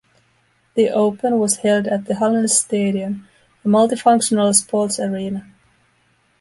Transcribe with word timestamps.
The 0.73 0.89
Open 0.89 1.37
was 1.37 1.57
held 1.57 1.85
at 1.85 2.05
the 2.05 2.15
Hallenstadion, 2.15 3.23
a 3.63 3.67
multifunctional 3.67 4.51
sports 4.55 4.99
arena. 4.99 5.45